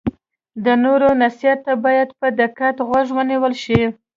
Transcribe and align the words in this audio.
د 0.65 0.67
نورو 0.83 1.09
نصیحت 1.23 1.59
ته 1.65 1.73
باید 1.85 2.09
په 2.19 2.27
دقت 2.41 2.75
غوږ 2.87 3.07
ونیول 3.17 3.53
شي. 3.63 3.81